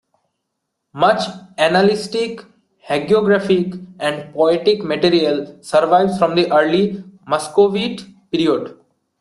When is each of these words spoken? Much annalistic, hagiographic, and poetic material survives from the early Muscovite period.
Much 0.93 1.27
annalistic, 1.59 2.43
hagiographic, 2.89 3.79
and 3.99 4.33
poetic 4.33 4.81
material 4.83 5.55
survives 5.61 6.17
from 6.17 6.33
the 6.33 6.51
early 6.51 7.03
Muscovite 7.27 8.07
period. 8.31 8.75